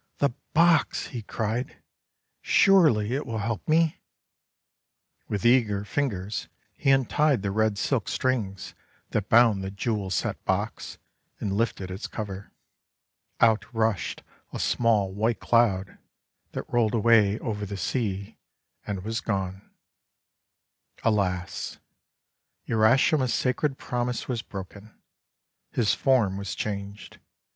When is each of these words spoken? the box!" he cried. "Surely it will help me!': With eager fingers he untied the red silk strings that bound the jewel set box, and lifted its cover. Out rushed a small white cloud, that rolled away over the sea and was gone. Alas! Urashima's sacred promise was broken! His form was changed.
the 0.17 0.33
box!" 0.55 1.09
he 1.09 1.21
cried. 1.21 1.77
"Surely 2.41 3.13
it 3.13 3.23
will 3.23 3.37
help 3.37 3.67
me!': 3.67 3.99
With 5.27 5.45
eager 5.45 5.85
fingers 5.85 6.47
he 6.73 6.89
untied 6.89 7.43
the 7.43 7.51
red 7.51 7.77
silk 7.77 8.09
strings 8.09 8.73
that 9.11 9.29
bound 9.29 9.63
the 9.63 9.69
jewel 9.69 10.09
set 10.09 10.43
box, 10.43 10.97
and 11.39 11.53
lifted 11.53 11.91
its 11.91 12.07
cover. 12.07 12.51
Out 13.41 13.71
rushed 13.75 14.23
a 14.51 14.57
small 14.57 15.13
white 15.13 15.39
cloud, 15.39 15.99
that 16.53 16.73
rolled 16.73 16.95
away 16.95 17.37
over 17.37 17.63
the 17.63 17.77
sea 17.77 18.39
and 18.87 19.03
was 19.03 19.21
gone. 19.21 19.69
Alas! 21.03 21.77
Urashima's 22.67 23.35
sacred 23.35 23.77
promise 23.77 24.27
was 24.27 24.41
broken! 24.41 24.95
His 25.69 25.93
form 25.93 26.37
was 26.37 26.55
changed. 26.55 27.19